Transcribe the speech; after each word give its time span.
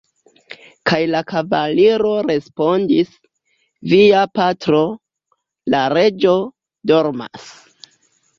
Kaj 0.91 0.99
la 1.15 1.19
kavaliro 1.31 2.13
respondis: 2.27 3.11
"Via 3.93 4.23
patro, 4.41 4.81
la 5.75 5.85
reĝo, 5.97 6.35
dormas. 6.95 7.47